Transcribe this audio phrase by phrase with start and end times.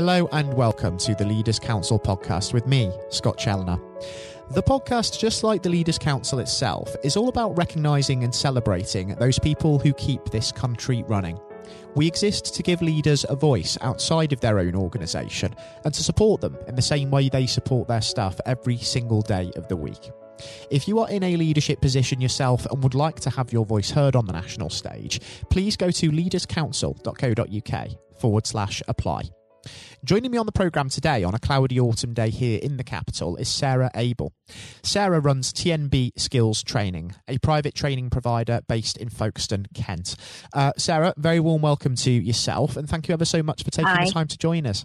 [0.00, 3.78] Hello and welcome to the Leaders Council podcast with me, Scott Challoner.
[4.52, 9.38] The podcast, just like the Leaders Council itself, is all about recognising and celebrating those
[9.38, 11.38] people who keep this country running.
[11.96, 16.40] We exist to give leaders a voice outside of their own organisation and to support
[16.40, 20.10] them in the same way they support their staff every single day of the week.
[20.70, 23.90] If you are in a leadership position yourself and would like to have your voice
[23.90, 25.20] heard on the national stage,
[25.50, 29.24] please go to leaderscouncil.co.uk forward slash apply.
[30.04, 33.36] Joining me on the programme today on a cloudy autumn day here in the capital
[33.36, 34.32] is Sarah Abel.
[34.82, 40.16] Sarah runs TNB Skills Training, a private training provider based in Folkestone, Kent.
[40.54, 43.88] Uh, Sarah, very warm welcome to yourself and thank you ever so much for taking
[43.88, 44.06] Hi.
[44.06, 44.84] the time to join us.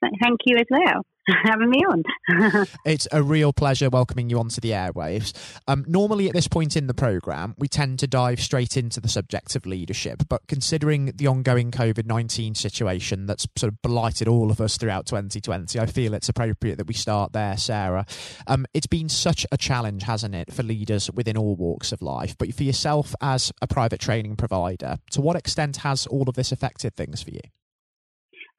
[0.00, 1.04] Thank you as well.
[1.44, 2.66] having me on.
[2.84, 5.32] it's a real pleasure welcoming you onto the airwaves.
[5.68, 9.08] Um, normally, at this point in the programme, we tend to dive straight into the
[9.08, 14.50] subject of leadership, but considering the ongoing COVID 19 situation that's sort of blighted all
[14.50, 18.06] of us throughout 2020, I feel it's appropriate that we start there, Sarah.
[18.46, 22.36] Um, it's been such a challenge, hasn't it, for leaders within all walks of life,
[22.38, 26.52] but for yourself as a private training provider, to what extent has all of this
[26.52, 27.40] affected things for you?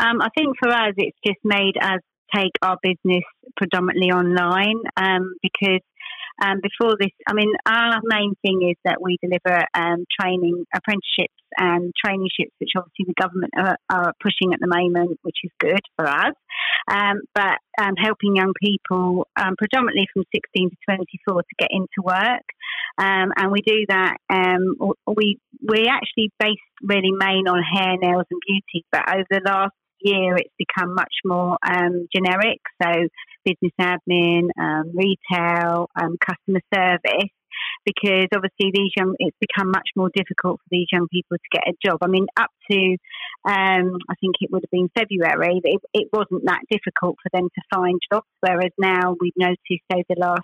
[0.02, 2.02] Um, I think for us, it's just made us
[2.34, 3.24] take our business
[3.58, 5.82] predominantly online um, because
[6.42, 11.36] um, before this, I mean, our main thing is that we deliver um, training, apprenticeships
[11.58, 15.82] and traineeships, which obviously the government are, are, pushing at the moment, which is good
[15.98, 16.34] for us.
[16.90, 22.02] Um, but um, helping young people, um, predominantly from 16 to 24, to get into
[22.02, 22.48] work.
[22.98, 24.18] Um, and we do that.
[25.06, 28.86] we we actually based really main on hair, nails, and beauty.
[28.92, 32.60] But over the last year, it's become much more um, generic.
[32.82, 33.08] So,
[33.44, 37.32] business admin, um, retail, um, customer service,
[37.86, 41.68] because obviously these young, it's become much more difficult for these young people to get
[41.68, 41.98] a job.
[42.02, 42.98] I mean, up to
[43.46, 47.50] um, I think it would have been February, it, it wasn't that difficult for them
[47.50, 48.28] to find jobs.
[48.42, 49.60] Whereas now we've noticed
[49.92, 50.44] over the last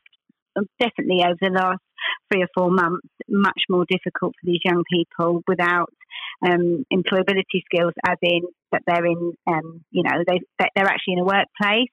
[0.79, 1.79] definitely over the last
[2.31, 5.93] three or four months much more difficult for these young people without
[6.45, 11.19] um, employability skills, as in that they're in, um, you know, they, they're actually in
[11.19, 11.89] a workplace.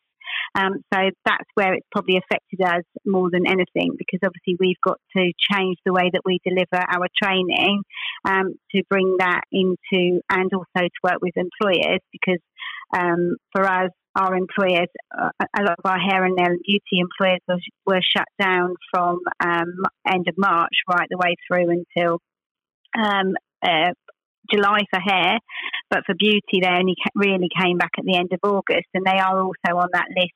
[0.54, 4.98] Um, so that's where it's probably affected us more than anything because obviously we've got
[5.16, 7.82] to change the way that we deliver our training
[8.24, 12.40] um, to bring that into and also to work with employers because
[12.96, 17.00] um, for us our employers, uh, a lot of our hair and nail and beauty
[17.00, 19.74] employers were, were shut down from um,
[20.06, 22.20] end of March right the way through until
[22.96, 23.34] um,
[23.64, 23.90] uh,
[24.52, 25.38] July for hair,
[25.90, 29.18] but for beauty they only really came back at the end of August, and they
[29.18, 30.32] are also on that list.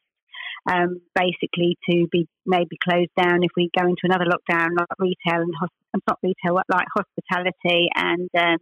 [0.68, 5.40] Um, basically, to be maybe closed down if we go into another lockdown, like retail
[5.40, 8.58] and hosp- not retail, like hospitality and um,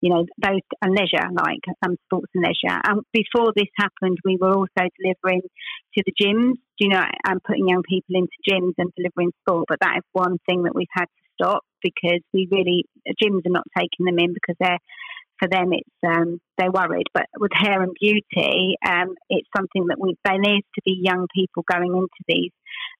[0.00, 2.80] you know, those and leisure, like um, sports and leisure.
[2.84, 5.42] And before this happened, we were also delivering
[5.94, 9.66] to the gyms, you know, and putting young people into gyms and delivering sport.
[9.68, 12.84] But that is one thing that we've had to stop because we really
[13.22, 14.78] gyms are not taking them in because they're
[15.38, 17.06] for them it's um, they're worried.
[17.14, 21.26] But with hair and beauty, um, it's something that we there needs to be young
[21.34, 22.52] people going into these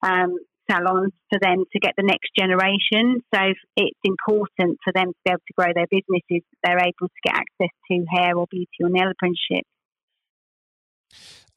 [0.03, 0.37] um,
[0.71, 3.21] salons for them to get the next generation.
[3.35, 3.41] So
[3.77, 6.43] it's important for them to be able to grow their businesses.
[6.65, 9.69] They're able to get access to hair or beauty or nail apprenticeships.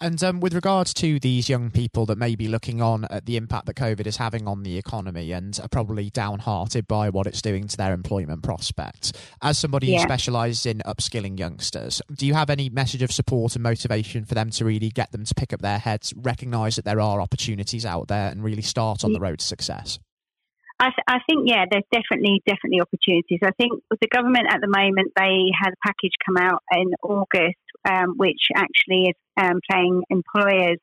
[0.01, 3.37] And um, with regards to these young people that may be looking on at the
[3.37, 7.41] impact that COVID is having on the economy and are probably downhearted by what it's
[7.41, 9.99] doing to their employment prospects, as somebody yeah.
[9.99, 14.35] who specialises in upskilling youngsters, do you have any message of support and motivation for
[14.35, 17.85] them to really get them to pick up their heads, recognise that there are opportunities
[17.85, 19.99] out there, and really start on the road to success?
[20.79, 23.39] I, th- I, think yeah, there's definitely definitely opportunities.
[23.43, 26.91] I think with the government at the moment, they had a package come out in
[27.03, 30.77] August, um, which actually is um, paying employers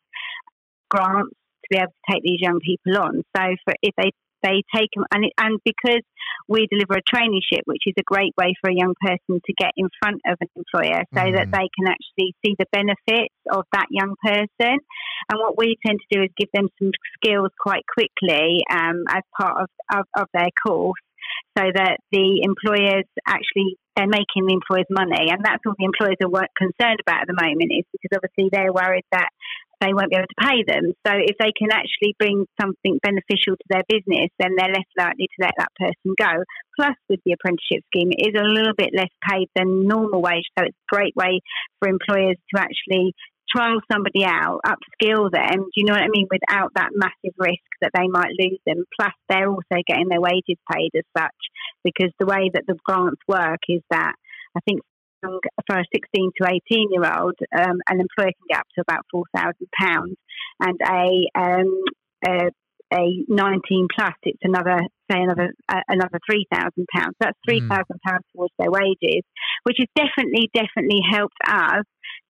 [0.88, 3.22] grants to be able to take these young people on.
[3.36, 4.10] So for if they
[4.42, 6.02] they take them, and, it, and because
[6.48, 9.72] we deliver a traineeship, which is a great way for a young person to get
[9.76, 11.36] in front of an employer so mm.
[11.36, 14.78] that they can actually see the benefits of that young person.
[15.28, 19.22] And what we tend to do is give them some skills quite quickly um, as
[19.38, 21.00] part of, of, of their course
[21.56, 26.16] so that the employers actually they're making the employers money and that's all the employers
[26.24, 29.28] are concerned about at the moment is because obviously they're worried that
[29.80, 30.92] they won't be able to pay them.
[31.06, 35.24] So if they can actually bring something beneficial to their business, then they're less likely
[35.24, 36.44] to let that person go.
[36.76, 40.44] Plus, with the apprenticeship scheme, it is a little bit less paid than normal wage,
[40.56, 41.40] so it's a great way
[41.80, 43.14] for employers to actually
[43.48, 45.64] trial somebody out, upskill them.
[45.64, 46.28] Do you know what I mean?
[46.30, 48.84] Without that massive risk that they might lose them.
[48.98, 51.40] Plus, they're also getting their wages paid as such,
[51.84, 54.14] because the way that the grants work is that
[54.56, 54.80] I think
[55.22, 59.04] for a 16 to 18 year old, um, an employer can get up to about
[59.14, 60.14] £4,000
[60.60, 61.82] and a, um,
[62.26, 62.50] a,
[62.92, 64.78] a 19 plus, it's another,
[65.10, 66.84] say, another uh, another £3,000.
[67.20, 68.18] That's £3,000 mm.
[68.34, 69.22] towards their wages,
[69.62, 71.84] which has definitely, definitely helped us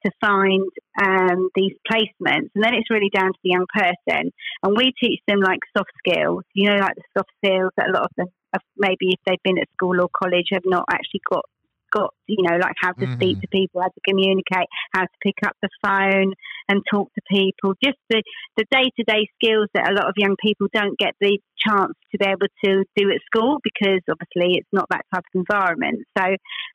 [0.04, 0.68] to find
[1.00, 2.50] um, these placements.
[2.54, 4.32] And then it's really down to the young person.
[4.62, 7.92] And we teach them like soft skills, you know, like the soft skills that a
[7.92, 8.26] lot of them,
[8.76, 11.44] maybe if they've been at school or college, have not actually got
[11.90, 13.14] got, you know, like how to mm-hmm.
[13.14, 16.32] speak to people, how to communicate, how to pick up the phone
[16.68, 18.22] and talk to people, just the,
[18.56, 22.26] the day-to-day skills that a lot of young people don't get the chance to be
[22.26, 26.06] able to do at school because obviously it's not that type of environment.
[26.16, 26.24] So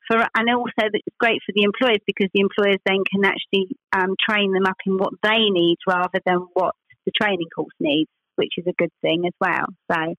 [0.08, 4.16] for, and also it's great for the employers because the employers then can actually um,
[4.20, 6.76] train them up in what they need rather than what
[7.06, 9.66] the training course needs, which is a good thing as well.
[9.92, 10.16] So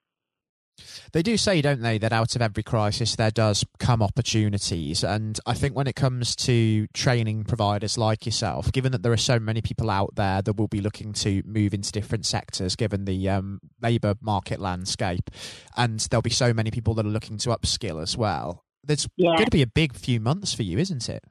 [1.12, 5.02] they do say, don't they, that out of every crisis there does come opportunities.
[5.02, 9.16] And I think when it comes to training providers like yourself, given that there are
[9.16, 13.04] so many people out there that will be looking to move into different sectors, given
[13.04, 15.30] the um, labour market landscape,
[15.76, 19.30] and there'll be so many people that are looking to upskill as well, there's yeah.
[19.30, 21.24] going to be a big few months for you, isn't it?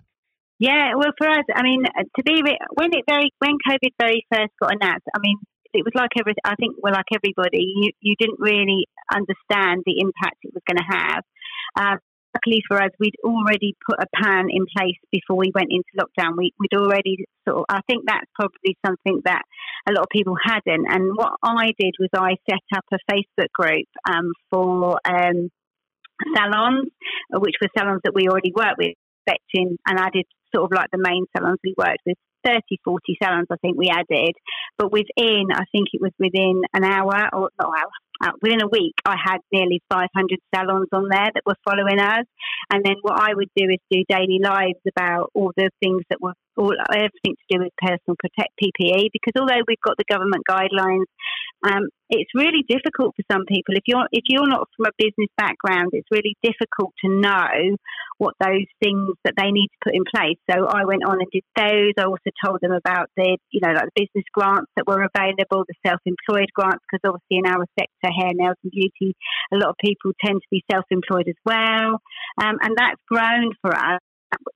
[0.58, 2.42] Yeah, well, for us, I mean, to be
[2.76, 5.36] when it very when COVID very first got announced, I mean,
[5.76, 10.00] it was like every, I think, well, like everybody, you, you didn't really understand the
[10.00, 11.24] impact it was going to have.
[11.76, 11.98] Uh,
[12.36, 16.38] luckily for us, we'd already put a plan in place before we went into lockdown.
[16.38, 19.44] We, would already sort of, I think that's probably something that
[19.88, 20.86] a lot of people hadn't.
[20.90, 25.50] And what I did was I set up a Facebook group um, for um,
[26.36, 26.90] salons,
[27.32, 28.96] which were salons that we already worked with,
[29.28, 33.48] and I did sort of like the main salons we worked with 30, 40 salons,
[33.52, 34.36] I think we added.
[34.78, 37.92] But within, I think it was within an hour or not hour,
[38.24, 42.26] uh, within a week, I had nearly 500 salons on there that were following us.
[42.72, 46.22] And then what I would do is do daily lives about all the things that
[46.22, 49.10] were all everything to do with personal protect PPE.
[49.12, 51.06] Because although we've got the government guidelines,
[51.64, 53.74] um, it's really difficult for some people.
[53.74, 57.78] If you're if you're not from a business background, it's really difficult to know
[58.18, 60.38] what those things that they need to put in place.
[60.50, 61.98] So I went on and did those.
[61.98, 65.66] I also told them about the you know like the business grants that were available,
[65.66, 69.16] the self-employed grants, because obviously in our sector, hair, nails, and beauty,
[69.52, 72.02] a lot of people tend to be self-employed as well,
[72.38, 74.02] um, and that's grown for us.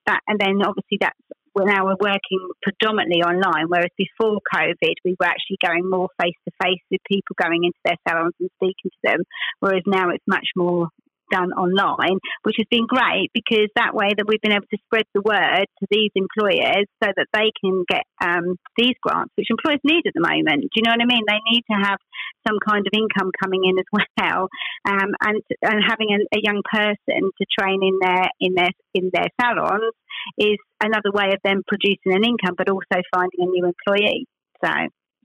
[0.06, 1.18] That, and then obviously that's
[1.66, 6.52] now we're working predominantly online, whereas before COVID, we were actually going more face to
[6.64, 9.20] face with people going into their salons and speaking to them,
[9.60, 10.90] whereas now it's much more
[11.32, 15.06] done online, which has been great because that way that we've been able to spread
[15.14, 19.80] the word to these employers so that they can get um, these grants, which employers
[19.84, 20.66] need at the moment.
[20.74, 21.24] Do you know what I mean?
[21.28, 22.00] They need to have
[22.48, 24.50] some kind of income coming in as well,
[24.86, 29.12] um, and and having a, a young person to train in their in their in
[29.14, 29.94] their salons
[30.38, 34.26] is another way of them producing an income, but also finding a new employee.
[34.64, 34.72] So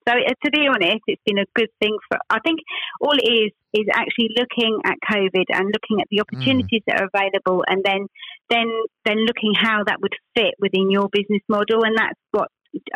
[0.07, 2.19] so uh, to be honest, it's been a good thing for.
[2.29, 2.61] I think
[3.01, 6.85] all it is is actually looking at COVID and looking at the opportunities mm.
[6.87, 8.07] that are available, and then
[8.51, 8.67] then
[9.05, 12.49] then looking how that would fit within your business model, and that's what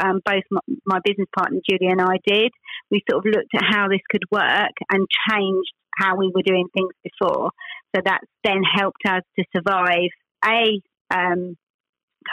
[0.02, 2.52] um, both my, my, business partner Julie and I did.
[2.90, 6.66] We sort of looked at how this could work and changed how we were doing
[6.74, 7.50] things before.
[7.94, 10.10] So that's then helped us to survive
[10.44, 11.56] a um,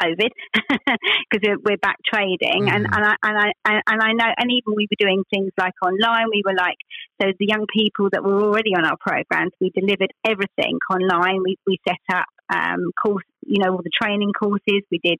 [0.01, 0.30] COVID
[1.31, 2.72] because we're back trading, mm.
[2.72, 5.74] and and I, and I and I know, and even we were doing things like
[5.81, 6.27] online.
[6.31, 6.77] We were like,
[7.22, 11.41] so the young people that were already on our programs, we delivered everything online.
[11.43, 14.81] We we set up um, course, you know, all the training courses.
[14.91, 15.19] We did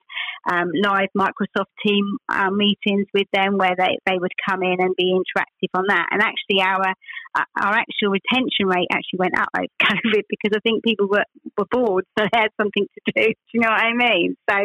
[0.50, 4.94] um, live Microsoft team uh, meetings with them where they, they would come in and
[4.96, 6.08] be interactive on that.
[6.10, 6.94] And actually, our
[7.36, 11.24] uh, our actual retention rate actually went up over COVID because I think people were,
[11.58, 13.26] were bored, so they had something to do.
[13.28, 14.36] Do you know what I mean?
[14.48, 14.56] So,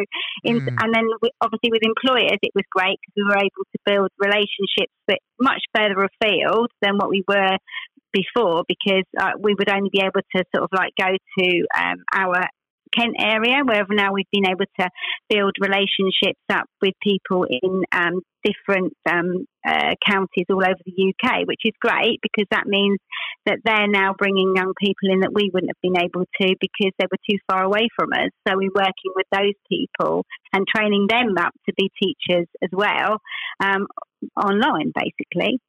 [0.44, 0.68] in, mm.
[0.68, 4.10] and then we, obviously with employers, it was great because we were able to build
[4.18, 7.58] relationships but much further afield than what we were
[8.12, 11.96] before because uh, we would only be able to sort of like go to um,
[12.14, 12.46] our
[12.94, 14.88] Kent area, where now we've been able to
[15.30, 21.46] build relationships up with people in um, different um, uh, counties all over the UK,
[21.46, 22.98] which is great because that means
[23.46, 26.92] that they're now bringing young people in that we wouldn't have been able to because
[26.98, 28.30] they were too far away from us.
[28.46, 33.18] So we're working with those people and training them up to be teachers as well
[33.64, 33.86] um,
[34.36, 35.60] online, basically.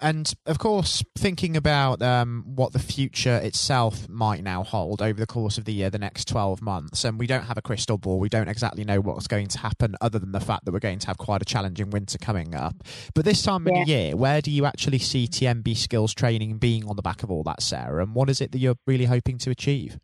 [0.00, 5.26] And of course, thinking about um, what the future itself might now hold over the
[5.26, 8.18] course of the year, the next 12 months, and we don't have a crystal ball,
[8.18, 10.98] we don't exactly know what's going to happen other than the fact that we're going
[10.98, 12.76] to have quite a challenging winter coming up.
[13.14, 13.80] But this time yeah.
[13.80, 17.22] of the year, where do you actually see TNB skills training being on the back
[17.22, 18.02] of all that, Sarah?
[18.02, 19.98] And what is it that you're really hoping to achieve?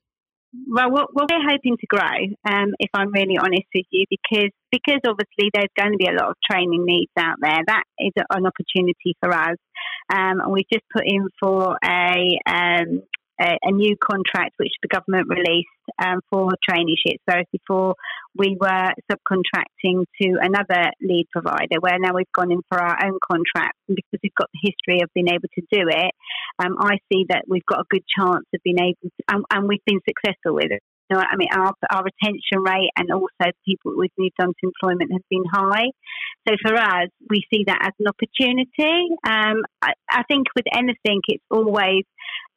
[0.67, 2.19] Well, well, we're hoping to grow.
[2.49, 6.13] Um, if I'm really honest with you, because because obviously there's going to be a
[6.13, 7.61] lot of training needs out there.
[7.67, 9.57] That is an opportunity for us,
[10.13, 13.03] um, and we've just put in for a um,
[13.41, 15.69] a, a, new contract which the government released
[15.99, 17.23] um, for traineeships.
[17.25, 17.95] Whereas before
[18.37, 23.19] we were subcontracting to another lead provider, where now we've gone in for our own
[23.25, 23.77] contract.
[23.89, 26.13] And because we've got the history of being able to do it,
[26.59, 29.69] um, I see that we've got a good chance of being able to, and, and
[29.69, 30.83] we've been successful with it.
[31.11, 34.63] You know, I mean, our, our retention rate and also people we've moved on to
[34.63, 35.89] employment has been high.
[36.47, 39.09] So for us, we see that as an opportunity.
[39.25, 42.05] Um, I, I think with anything, it's always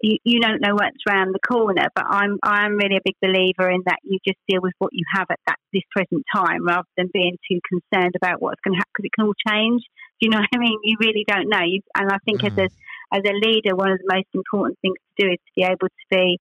[0.01, 1.87] you, you don't know what's around the corner.
[1.95, 5.05] But I'm I'm really a big believer in that you just deal with what you
[5.13, 8.79] have at that this present time, rather than being too concerned about what's going to
[8.79, 9.83] happen because it can all change.
[10.19, 10.77] Do you know what I mean?
[10.83, 11.63] You really don't know.
[11.63, 12.51] You, and I think mm.
[12.51, 12.69] as a
[13.13, 15.87] as a leader, one of the most important things to do is to be able
[15.87, 16.39] to be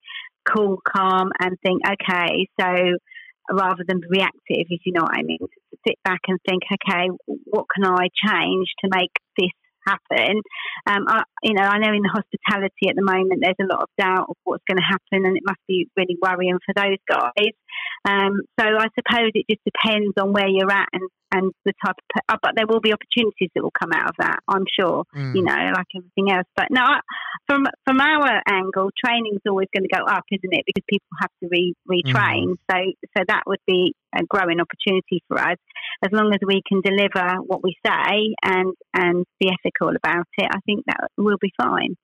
[0.49, 2.97] cool, calm, and think, okay, so
[3.51, 7.09] rather than reactive, if you know what I mean, to sit back and think, okay,
[7.45, 9.51] what can I change to make this
[9.87, 10.43] happen.
[10.87, 13.83] Um, I, you know, I know in the hospitality at the moment there's a lot
[13.83, 17.01] of doubt of what's going to happen, and it must be really worrying for those
[17.09, 17.55] guys.
[18.05, 21.95] Um, so I suppose it just depends on where you're at and, and the type
[21.97, 25.05] of, uh, but there will be opportunities that will come out of that, I'm sure,
[25.15, 25.35] mm.
[25.35, 26.47] you know, like everything else.
[26.57, 26.85] But no,
[27.47, 30.65] from, from our angle, training's always going to go up, isn't it?
[30.67, 32.57] Because people have to re, retrain.
[32.57, 32.57] Mm.
[32.71, 32.77] So,
[33.17, 35.59] so that would be a growing opportunity for us.
[36.03, 40.49] As long as we can deliver what we say and, and be ethical about it,
[40.51, 41.97] I think that will be fine.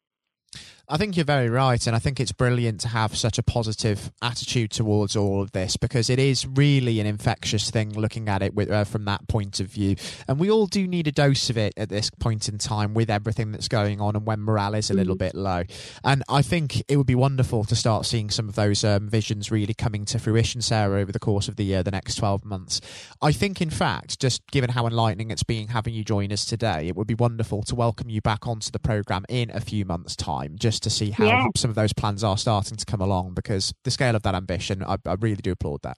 [0.88, 4.12] I think you're very right, and I think it's brilliant to have such a positive
[4.22, 8.54] attitude towards all of this because it is really an infectious thing looking at it
[8.54, 9.96] with, uh, from that point of view.
[10.28, 13.10] And we all do need a dose of it at this point in time with
[13.10, 15.18] everything that's going on and when morale is a little mm.
[15.18, 15.64] bit low.
[16.04, 19.50] And I think it would be wonderful to start seeing some of those um, visions
[19.50, 22.80] really coming to fruition, Sarah, over the course of the year, the next 12 months.
[23.20, 26.86] I think, in fact, just given how enlightening it's been having you join us today,
[26.86, 30.14] it would be wonderful to welcome you back onto the programme in a few months'
[30.14, 31.46] time just just to see how yeah.
[31.56, 34.82] some of those plans are starting to come along because the scale of that ambition,
[34.82, 35.96] I, I really do applaud that.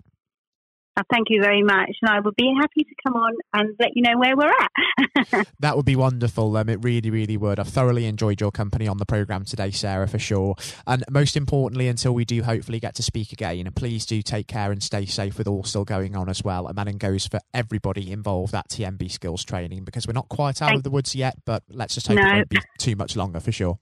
[0.96, 1.90] Uh, thank you very much.
[2.02, 5.46] And I would be happy to come on and let you know where we're at.
[5.60, 6.56] that would be wonderful.
[6.56, 7.58] Um, it really, really would.
[7.60, 10.56] I've thoroughly enjoyed your company on the programme today, Sarah, for sure.
[10.86, 14.72] And most importantly, until we do hopefully get to speak again, please do take care
[14.72, 16.66] and stay safe with all still going on as well.
[16.66, 20.68] And that goes for everybody involved at TNB Skills Training because we're not quite out
[20.68, 22.26] Thank- of the woods yet, but let's just hope no.
[22.28, 23.78] it won't be too much longer for sure.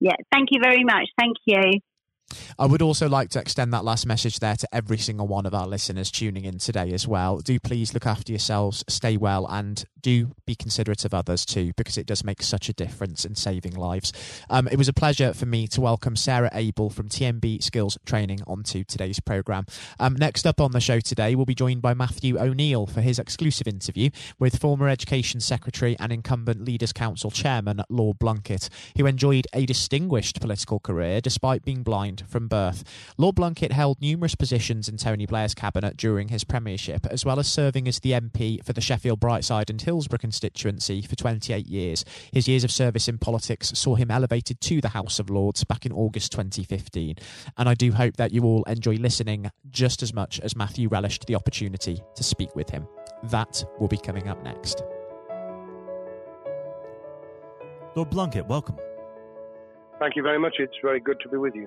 [0.00, 1.08] Yeah, thank you very much.
[1.18, 1.80] Thank you.
[2.58, 5.54] I would also like to extend that last message there to every single one of
[5.54, 7.38] our listeners tuning in today as well.
[7.38, 11.96] Do please look after yourselves, stay well, and do be considerate of others too, because
[11.96, 14.12] it does make such a difference in saving lives.
[14.50, 18.40] Um, it was a pleasure for me to welcome Sarah Abel from TNB Skills Training
[18.46, 19.66] onto today's programme.
[19.98, 23.18] Um, next up on the show today, we'll be joined by Matthew O'Neill for his
[23.18, 29.46] exclusive interview with former Education Secretary and incumbent Leaders Council Chairman Lord Blunkett, who enjoyed
[29.52, 32.84] a distinguished political career despite being blind from birth.
[33.16, 37.50] Lord Blunkett held numerous positions in Tony Blair's cabinet during his premiership, as well as
[37.50, 42.04] serving as the MP for the Sheffield Brightside and Hillsborough constituency for 28 years.
[42.32, 45.86] His years of service in politics saw him elevated to the House of Lords back
[45.86, 47.16] in August 2015.
[47.56, 51.26] And I do hope that you all enjoy listening just as much as Matthew relished
[51.26, 52.86] the opportunity to speak with him.
[53.24, 54.82] That will be coming up next.
[57.94, 58.76] Lord Blunkett, welcome.
[59.98, 60.56] Thank you very much.
[60.58, 61.66] It's very good to be with you.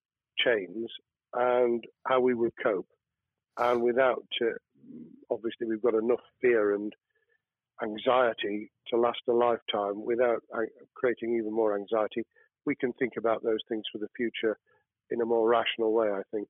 [0.37, 0.89] chains
[1.33, 2.87] and how we would cope.
[3.57, 4.57] And without, uh,
[5.29, 6.93] obviously, we've got enough fear and
[7.83, 10.61] anxiety to last a lifetime without uh,
[10.95, 12.23] creating even more anxiety.
[12.65, 14.57] We can think about those things for the future
[15.09, 16.47] in a more rational way, I think.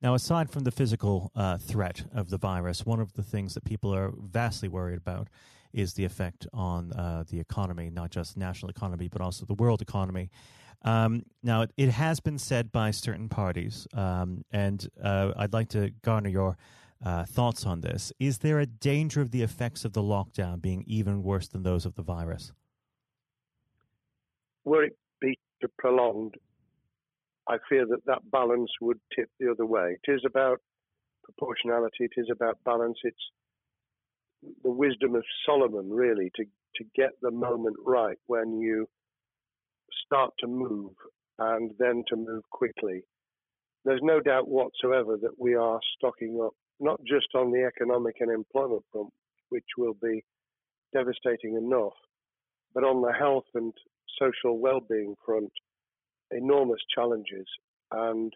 [0.00, 3.64] Now, aside from the physical uh, threat of the virus, one of the things that
[3.64, 5.28] people are vastly worried about
[5.72, 9.82] is the effect on uh, the economy, not just national economy, but also the world
[9.82, 10.30] economy.
[10.82, 15.70] Um, now, it, it, has been said by certain parties, um, and uh, I'd like
[15.70, 16.56] to garner your
[17.04, 18.12] uh, thoughts on this.
[18.20, 21.84] Is there a danger of the effects of the lockdown being even worse than those
[21.84, 22.52] of the virus?
[24.64, 25.36] Were it be
[25.78, 26.34] prolonged,
[27.48, 29.98] I fear that that balance would tip the other way.
[30.02, 30.60] It is about
[31.24, 32.04] proportionality.
[32.04, 32.98] It is about balance.
[33.02, 33.16] It's
[34.62, 36.44] the wisdom of Solomon, really, to
[36.76, 38.86] to get the moment right when you
[40.06, 40.92] start to move
[41.38, 43.02] and then to move quickly.
[43.84, 48.30] There's no doubt whatsoever that we are stocking up, not just on the economic and
[48.30, 49.10] employment front,
[49.48, 50.24] which will be
[50.92, 51.94] devastating enough,
[52.74, 53.72] but on the health and
[54.20, 55.50] social well-being front,
[56.30, 57.46] enormous challenges,
[57.92, 58.32] and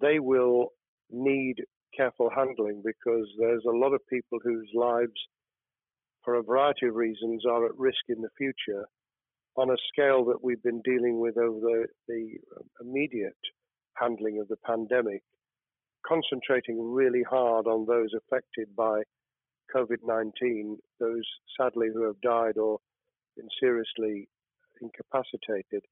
[0.00, 0.68] they will
[1.10, 1.56] need
[1.96, 5.12] careful handling because there's a lot of people whose lives,
[6.24, 8.84] for a variety of reasons, are at risk in the future
[9.56, 13.36] on a scale that we've been dealing with over the, the um, immediate
[13.94, 15.22] handling of the pandemic,
[16.06, 19.02] concentrating really hard on those affected by
[19.74, 21.24] COVID 19, those
[21.58, 22.78] sadly who have died or
[23.36, 24.28] been seriously
[24.80, 25.84] incapacitated.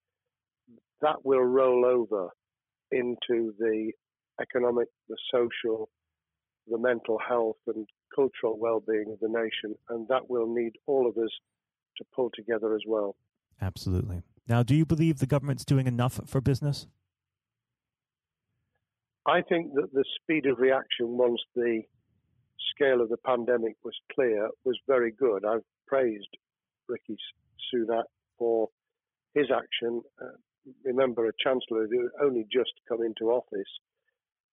[1.00, 2.30] That will roll over
[2.90, 3.92] into the
[4.40, 5.88] economic, the social,
[6.68, 11.16] the mental health and cultural well-being of the nation, and that will need all of
[11.16, 11.30] us
[11.96, 13.16] to pull together as well.
[13.60, 14.22] Absolutely.
[14.46, 16.86] Now, do you believe the government's doing enough for business?
[19.26, 21.82] I think that the speed of reaction once the
[22.74, 25.44] scale of the pandemic was clear was very good.
[25.44, 26.28] I've praised
[26.88, 27.18] Rishi
[27.72, 28.04] Sunak
[28.38, 28.68] for
[29.34, 30.02] his action.
[30.20, 30.28] Uh,
[30.84, 33.68] remember a chancellor who only just come into office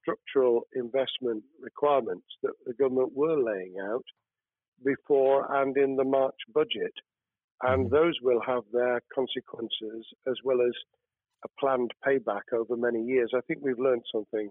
[0.00, 4.04] structural investment requirements that the government were laying out
[4.84, 6.92] before and in the March budget.
[7.62, 7.94] And mm-hmm.
[7.94, 10.74] those will have their consequences as well as
[11.44, 13.32] a planned payback over many years.
[13.34, 14.50] I think we've learned something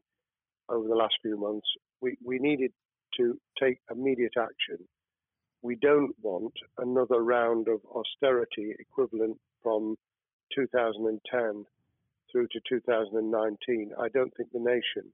[0.69, 1.67] over the last few months.
[2.02, 2.72] We, we needed
[3.17, 4.86] to take immediate action.
[5.62, 9.96] We don't want another round of austerity equivalent from
[10.56, 11.65] 2010
[12.34, 15.13] through to 2019, I don't think the nation,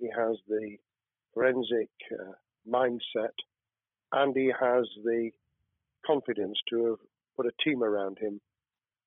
[0.00, 0.76] he has the
[1.34, 2.32] forensic uh,
[2.68, 3.36] mindset,
[4.12, 5.30] and he has the
[6.06, 6.98] confidence to have
[7.36, 8.40] put a team around him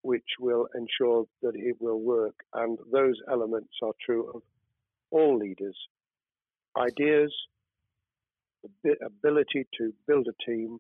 [0.04, 2.36] which will ensure that it will work.
[2.54, 4.41] And those elements are true of
[5.12, 5.78] all leaders
[6.78, 7.32] ideas,
[9.06, 10.80] ability to build a team,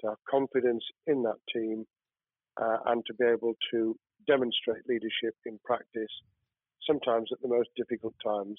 [0.00, 1.84] to have confidence in that team,
[2.60, 6.12] uh, and to be able to demonstrate leadership in practice,
[6.86, 8.58] sometimes at the most difficult times.